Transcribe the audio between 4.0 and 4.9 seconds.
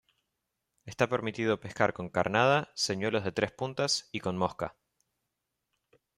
y con mosca.